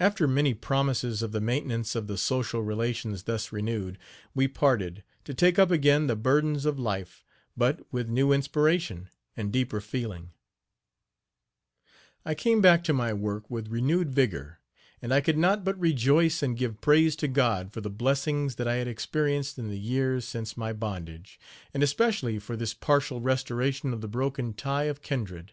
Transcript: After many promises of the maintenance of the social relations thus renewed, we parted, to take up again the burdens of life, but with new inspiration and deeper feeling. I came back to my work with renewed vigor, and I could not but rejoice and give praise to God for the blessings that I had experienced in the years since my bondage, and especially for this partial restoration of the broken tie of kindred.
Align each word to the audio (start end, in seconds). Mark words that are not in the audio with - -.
After 0.00 0.26
many 0.26 0.52
promises 0.52 1.22
of 1.22 1.30
the 1.30 1.40
maintenance 1.40 1.94
of 1.94 2.08
the 2.08 2.18
social 2.18 2.64
relations 2.64 3.22
thus 3.22 3.52
renewed, 3.52 3.98
we 4.34 4.48
parted, 4.48 5.04
to 5.22 5.32
take 5.32 5.60
up 5.60 5.70
again 5.70 6.08
the 6.08 6.16
burdens 6.16 6.64
of 6.66 6.76
life, 6.76 7.24
but 7.56 7.78
with 7.92 8.08
new 8.08 8.32
inspiration 8.32 9.10
and 9.36 9.52
deeper 9.52 9.80
feeling. 9.80 10.32
I 12.24 12.34
came 12.34 12.60
back 12.60 12.82
to 12.82 12.92
my 12.92 13.12
work 13.12 13.48
with 13.48 13.68
renewed 13.70 14.10
vigor, 14.12 14.58
and 15.00 15.14
I 15.14 15.20
could 15.20 15.38
not 15.38 15.62
but 15.62 15.78
rejoice 15.78 16.42
and 16.42 16.58
give 16.58 16.80
praise 16.80 17.14
to 17.14 17.28
God 17.28 17.72
for 17.72 17.80
the 17.80 17.88
blessings 17.88 18.56
that 18.56 18.66
I 18.66 18.74
had 18.74 18.88
experienced 18.88 19.56
in 19.56 19.68
the 19.68 19.78
years 19.78 20.26
since 20.26 20.56
my 20.56 20.72
bondage, 20.72 21.38
and 21.72 21.80
especially 21.80 22.40
for 22.40 22.56
this 22.56 22.74
partial 22.74 23.20
restoration 23.20 23.92
of 23.92 24.00
the 24.00 24.08
broken 24.08 24.54
tie 24.54 24.86
of 24.90 25.00
kindred. 25.00 25.52